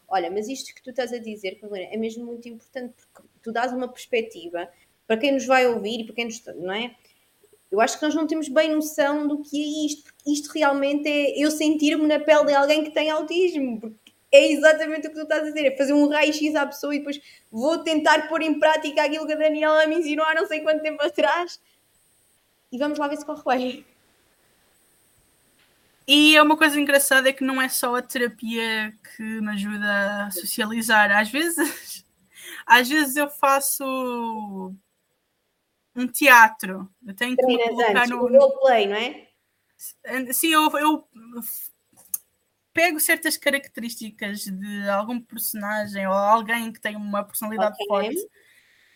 [0.08, 3.52] Olha, mas isto que tu estás a dizer, Carolina, é mesmo muito importante porque tu
[3.52, 4.68] dás uma perspectiva
[5.06, 6.44] para quem nos vai ouvir e para quem nos.
[6.56, 6.94] não é?
[7.70, 11.08] Eu acho que nós não temos bem noção do que é isto, porque isto realmente
[11.08, 14.05] é eu sentir-me na pele de alguém que tem autismo, porque
[14.36, 16.98] é exatamente o que tu estás a dizer, é fazer um raio-x à pessoa e
[16.98, 17.20] depois
[17.50, 20.82] vou tentar pôr em prática aquilo que a Daniela me ensinou há não sei quanto
[20.82, 21.60] tempo atrás
[22.70, 23.86] e vamos lá ver se corre bem.
[26.06, 30.26] E é uma coisa engraçada é que não é só a terapia que me ajuda
[30.26, 31.10] a socializar.
[31.10, 32.04] Às vezes,
[32.64, 34.72] às vezes eu faço
[35.96, 36.88] um teatro.
[37.04, 39.28] Eu tenho que me colocar antes, no roleplay, não é?
[40.32, 41.08] Sim, eu, eu
[42.76, 47.86] pego certas características de algum personagem ou alguém que tem uma personalidade okay.
[47.86, 48.28] forte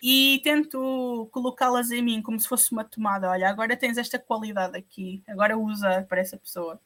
[0.02, 3.30] e tento colocá-las em mim como se fosse uma tomada.
[3.30, 6.78] Olha, agora tens esta qualidade aqui, agora usa para essa pessoa.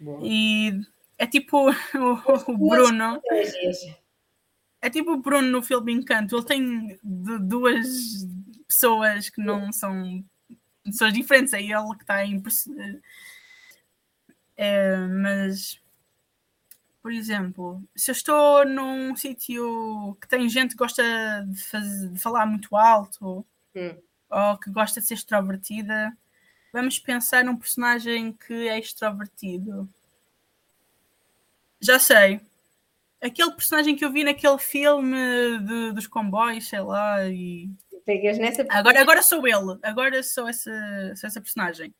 [0.00, 0.20] Boa.
[0.22, 0.80] E
[1.18, 3.20] é tipo o, o Bruno.
[4.80, 6.34] É tipo o Bruno no filme Encanto.
[6.34, 8.26] Ele tem duas
[8.66, 10.24] pessoas que não são
[10.82, 11.52] pessoas diferentes.
[11.52, 12.42] É ele que está em.
[14.56, 15.80] É, mas,
[17.02, 21.02] por exemplo, se eu estou num sítio que tem gente que gosta
[21.48, 23.96] de, fazer, de falar muito alto hum.
[24.28, 26.16] ou que gosta de ser extrovertida,
[26.72, 29.88] vamos pensar num personagem que é extrovertido.
[31.80, 32.40] Já sei.
[33.20, 37.70] Aquele personagem que eu vi naquele filme de, dos comboios, sei lá, e.
[38.04, 40.70] Pegas nessa agora, agora sou ele, agora sou essa,
[41.16, 41.94] sou essa personagem.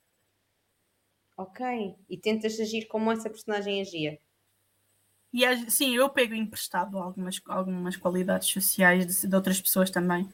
[1.36, 1.94] Ok.
[2.08, 4.18] E tentas agir como essa personagem agia.
[5.32, 10.28] E sim, eu pego emprestado algumas, algumas qualidades sociais de, de outras pessoas também.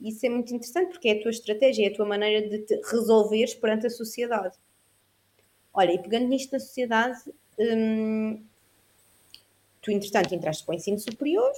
[0.00, 2.80] Isso é muito interessante porque é a tua estratégia, é a tua maneira de te
[2.90, 4.56] resolveres perante a sociedade.
[5.72, 7.18] Olha, e pegando nisto na sociedade,
[7.58, 8.42] hum,
[9.82, 11.52] tu, entretanto, entraste para o ensino superior,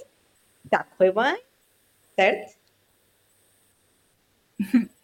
[0.65, 1.41] está a correr bem,
[2.15, 2.57] certo?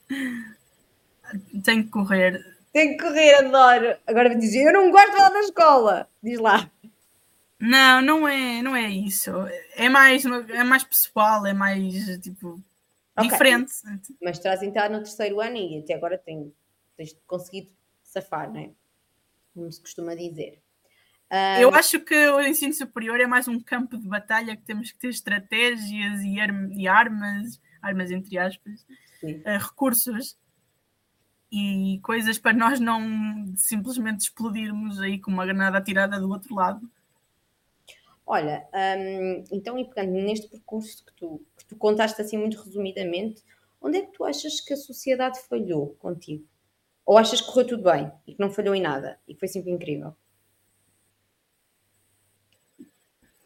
[1.64, 2.56] Tem que correr.
[2.72, 3.98] Tem que correr, adoro.
[4.06, 6.10] Agora me dizer, eu não gosto de falar da escola.
[6.22, 6.70] Diz lá.
[7.66, 9.32] Não, não é, não é isso.
[9.76, 12.62] É mais, é mais pessoal, é mais tipo
[13.18, 13.30] okay.
[13.30, 13.74] diferente.
[14.22, 16.54] Mas estás entrar no terceiro ano e até agora tem,
[16.96, 17.70] tens conseguido
[18.04, 18.70] safar, não é?
[19.54, 20.62] Como se costuma dizer.
[21.32, 24.92] Um, eu acho que o ensino superior é mais um campo de batalha que temos
[24.92, 26.36] que ter estratégias e,
[26.78, 28.86] e armas, armas entre aspas,
[29.24, 30.38] uh, recursos
[31.52, 36.88] e coisas para nós não simplesmente explodirmos aí com uma granada atirada do outro lado.
[38.26, 43.44] Olha, um, então, e pegando neste percurso que tu, que tu contaste assim muito resumidamente,
[43.80, 46.44] onde é que tu achas que a sociedade falhou contigo?
[47.06, 49.48] Ou achas que correu tudo bem e que não falhou em nada e que foi
[49.48, 50.16] sempre incrível?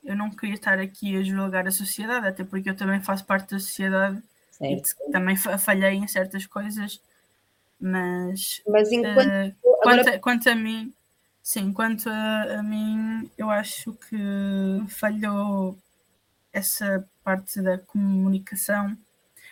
[0.10, 3.52] eu não queria estar aqui a julgar a sociedade, até porque eu também faço parte
[3.52, 4.20] da sociedade
[4.50, 4.90] certo.
[5.08, 7.00] e também falhei em certas coisas,
[7.80, 10.92] mas, mas enquanto, uh, quanto, quanto, a mim,
[11.42, 14.18] sim, quanto a, a, mim, eu acho que
[14.88, 15.78] falhou
[16.52, 18.98] essa parte da comunicação,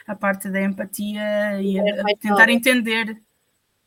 [0.05, 3.21] a parte da empatia e a, a tentar entender.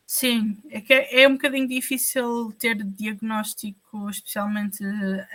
[0.06, 4.82] Sim, é que é, é um bocadinho difícil ter diagnóstico, especialmente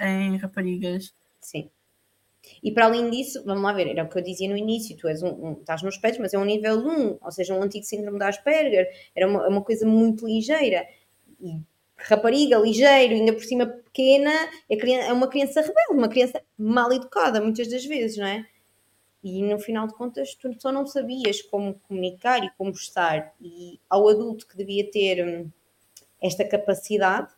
[0.01, 1.13] em raparigas.
[1.39, 1.69] Sim.
[2.63, 5.07] E para além disso, vamos lá ver, era o que eu dizia no início, tu
[5.07, 7.85] és um, um estás nos pés, mas é um nível 1, ou seja, um antigo
[7.85, 10.85] síndrome da Asperger, era uma, uma coisa muito ligeira.
[11.39, 11.59] E
[11.97, 14.31] rapariga, ligeiro, ainda por cima pequena,
[14.69, 18.45] é, uma criança rebelde, uma criança mal educada, muitas das vezes, não é?
[19.23, 23.33] E no final de contas, tu só não sabias como comunicar e como estar.
[23.41, 25.49] E ao adulto que devia ter hum,
[26.21, 27.33] esta capacidade,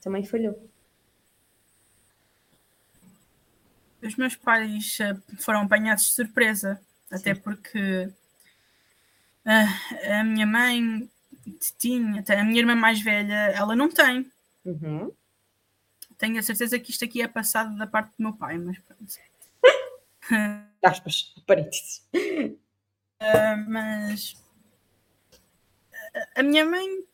[0.00, 0.68] também falhou.
[4.02, 7.14] Os meus pais eh, foram apanhados de surpresa, Sim.
[7.14, 8.10] até porque
[9.44, 11.08] a, a minha mãe
[11.78, 14.30] tinha, a minha irmã mais velha, ela não tem.
[14.64, 15.12] Uhum.
[16.18, 19.14] Tenho a certeza que isto aqui é passado da parte do meu pai, mas pronto.
[20.82, 22.06] Aspas, parênteses.
[22.14, 24.36] Uh, mas
[26.34, 27.04] a minha mãe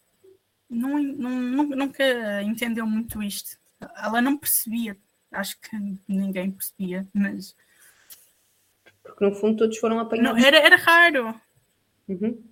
[0.69, 3.59] não, não, nunca entendeu muito isto.
[3.97, 4.97] Ela não percebia.
[5.31, 5.77] Acho que
[6.09, 7.57] ninguém percebia, mas.
[9.03, 10.41] Porque no fundo todos foram apanhados.
[10.41, 11.41] Não, era, era raro.
[12.09, 12.43] Uhum.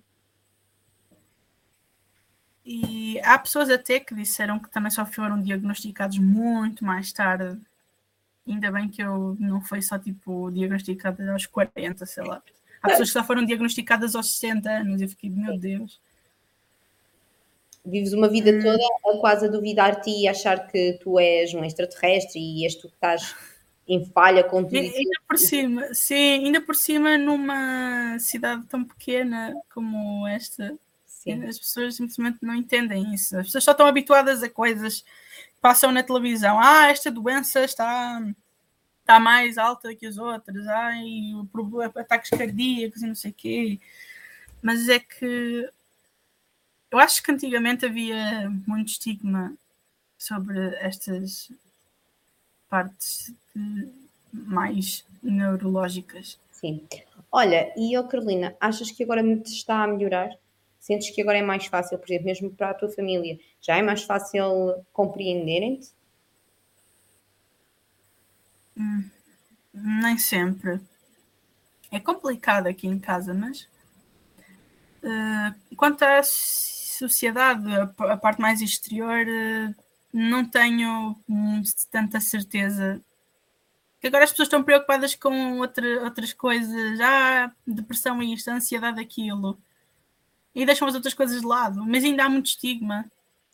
[2.65, 7.59] E há pessoas até que disseram que também só foram diagnosticados muito mais tarde.
[8.47, 12.41] Ainda bem que eu não foi só tipo diagnosticada aos 40, sei lá.
[12.81, 15.01] Há pessoas que só foram diagnosticadas aos 60 anos.
[15.01, 15.99] Eu fiquei, meu Deus.
[17.85, 18.61] Vives uma vida hum.
[18.61, 22.87] toda a quase a duvidar-te e achar que tu és um extraterrestre e és tu
[22.87, 23.35] que estás
[23.87, 24.97] em falha com tudo isso.
[24.97, 30.75] Ainda por cima, sim, ainda por cima numa cidade tão pequena como esta,
[31.33, 31.45] sim.
[31.45, 33.37] as pessoas simplesmente não entendem isso.
[33.37, 36.59] As pessoas só estão habituadas a coisas que passam na televisão.
[36.59, 38.21] Ah, esta doença está,
[39.01, 40.65] está mais alta que as outras.
[41.35, 43.79] O problema, ataques cardíacos e não sei o quê.
[44.61, 45.69] Mas é que
[46.91, 49.53] eu acho que antigamente havia muito estigma
[50.17, 51.51] sobre estas
[52.69, 53.33] partes
[54.31, 56.39] mais neurológicas.
[56.51, 56.81] Sim.
[57.31, 60.37] Olha, e oh Carolina, achas que agora está a melhorar?
[60.85, 63.81] Sentes que agora é mais fácil, por exemplo, mesmo para a tua família, já é
[63.81, 65.89] mais fácil compreenderem-te?
[68.77, 69.09] Hum,
[69.73, 70.79] nem sempre.
[71.91, 73.67] É complicado aqui em casa, mas
[75.01, 79.75] uh, quanto à sociedade, a, a parte mais exterior, uh,
[80.13, 81.15] não tenho
[81.89, 83.01] tanta certeza.
[83.99, 89.59] Que agora as pessoas estão preocupadas com outra, outras coisas, ah, depressão isto, ansiedade aquilo,
[90.55, 93.05] e deixam as outras coisas de lado, mas ainda há muito estigma.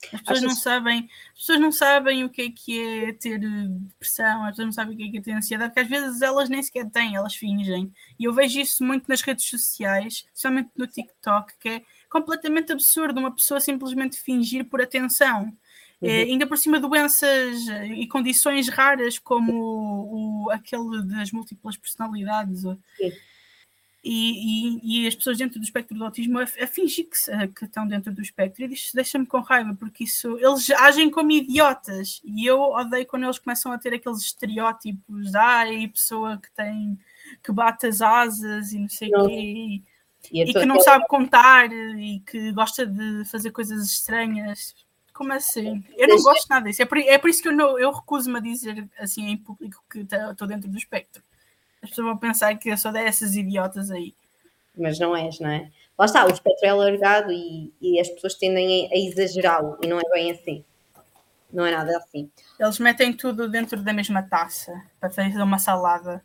[0.06, 0.44] As pessoas Achas...
[0.44, 4.66] não sabem, as pessoas não sabem o que é que é ter depressão, as pessoas
[4.66, 6.90] não sabem o que é que é ter ansiedade, porque às vezes elas nem sequer
[6.90, 7.92] têm, elas fingem.
[8.20, 13.20] E eu vejo isso muito nas redes sociais, especialmente no TikTok, que é completamente absurdo
[13.20, 15.44] uma pessoa simplesmente fingir por atenção.
[16.02, 16.10] Uhum.
[16.10, 22.64] É, ainda por cima doenças e condições raras como o, o aquele das múltiplas personalidades
[24.04, 27.66] e, e, e, as pessoas dentro do espectro do autismo a, a fingir que, que,
[27.66, 32.20] estão dentro do espectro e isso deixa-me com raiva porque isso eles agem como idiotas
[32.24, 36.98] e eu odeio quando eles começam a ter aqueles estereótipos ai, pessoa que tem
[37.44, 39.82] que bate as asas e não sei o quê
[40.32, 44.74] e, e que não sabe contar e que gosta de fazer coisas estranhas
[45.14, 45.84] como assim?
[45.96, 46.82] Eu não gosto nada disso.
[46.82, 49.84] É por, é por isso que eu, não, eu recuso-me a dizer assim em público
[49.88, 51.22] que estou dentro do espectro.
[51.82, 54.14] As pessoas vão pensar que eu sou dessas idiotas aí.
[54.78, 55.72] Mas não és, não é?
[55.98, 59.88] Lá está, o espectro é alargado e, e as pessoas tendem a, a exagerá-lo e
[59.88, 60.64] não é bem assim.
[61.52, 62.32] Não é nada assim.
[62.60, 66.24] Eles metem tudo dentro da mesma taça para fazer uma salada.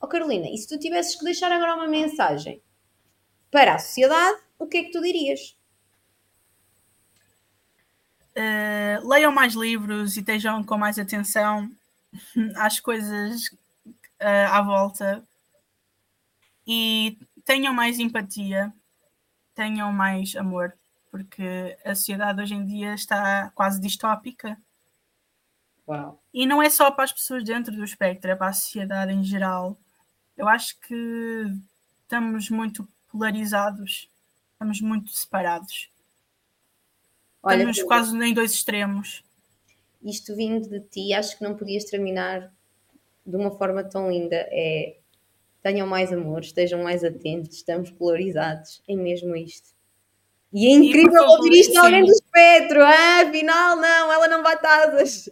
[0.00, 2.62] Oh Carolina, e se tu tivesses que deixar agora uma mensagem
[3.50, 5.56] para a sociedade, o que é que tu dirias?
[8.36, 11.68] Uh, leiam mais livros e estejam com mais atenção
[12.56, 13.50] às coisas
[14.20, 15.24] uh, à volta
[16.66, 18.72] e tenham mais empatia,
[19.54, 20.76] tenham mais amor,
[21.10, 24.56] porque a sociedade hoje em dia está quase distópica.
[25.88, 26.22] Uau.
[26.32, 29.24] E não é só para as pessoas dentro do espectro, é para a sociedade em
[29.24, 29.76] geral.
[30.36, 31.44] Eu acho que
[32.02, 34.08] estamos muito polarizados,
[34.52, 35.90] estamos muito separados.
[37.42, 39.24] Olha, Estamos quase em dois extremos.
[40.02, 42.52] Isto vindo de ti, acho que não podias terminar
[43.24, 44.36] de uma forma tão linda.
[44.50, 44.96] É
[45.62, 48.82] tenham mais amor, estejam mais atentos, estamos polarizados.
[48.88, 49.70] É mesmo isto.
[50.52, 52.82] E é incrível ouvir isto alguém do espectro.
[52.82, 55.30] Ah, afinal, não, ela não bate asas.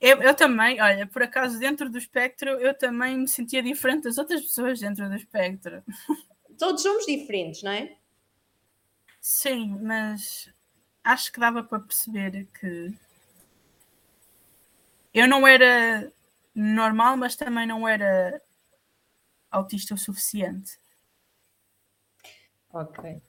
[0.00, 4.18] Eu, eu, também, olha, por acaso, dentro do espectro, eu também me sentia diferente das
[4.18, 5.82] outras pessoas dentro do espectro.
[6.58, 7.96] Todos somos diferentes, não é?
[9.20, 10.50] Sim, mas
[11.02, 12.94] acho que dava para perceber que
[15.16, 16.12] eu não era
[16.54, 18.38] normal, mas também não era
[19.50, 20.78] autista o suficiente.
[22.70, 23.22] Ok.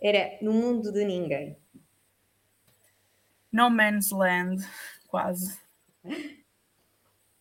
[0.00, 1.58] era no mundo de ninguém.
[3.52, 4.66] No Man's Land,
[5.06, 5.60] quase.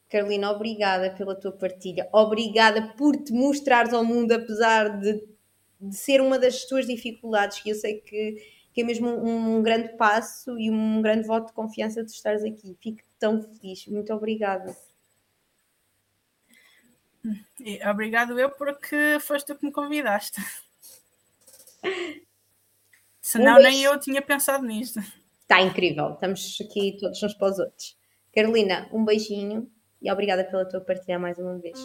[0.10, 2.10] Carolina, obrigada pela tua partilha.
[2.12, 5.26] Obrigada por te mostrares ao mundo, apesar de,
[5.80, 8.36] de ser uma das tuas dificuldades, que eu sei que,
[8.74, 12.44] que é mesmo um, um, grande passo e um grande voto de confiança de estares
[12.44, 12.78] aqui.
[12.82, 13.88] Fico tão feliz.
[13.88, 14.76] Muito obrigada.
[17.90, 20.42] Obrigado eu porque foste tu que me convidaste.
[23.22, 25.00] Senão um nem eu tinha pensado nisto.
[25.44, 26.16] Está incrível.
[26.16, 27.98] Estamos aqui todos uns para os outros.
[28.36, 29.72] Carolina, um beijinho
[30.02, 31.80] e obrigada pela tua partilha mais uma vez.